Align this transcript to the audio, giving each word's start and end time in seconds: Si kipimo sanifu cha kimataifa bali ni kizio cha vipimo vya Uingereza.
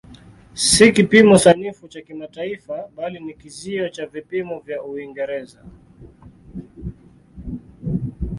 Si 0.67 0.91
kipimo 0.91 1.37
sanifu 1.37 1.87
cha 1.87 2.01
kimataifa 2.01 2.87
bali 2.95 3.19
ni 3.19 3.33
kizio 3.33 3.89
cha 3.89 4.05
vipimo 4.05 4.59
vya 4.59 4.83
Uingereza. 4.83 5.63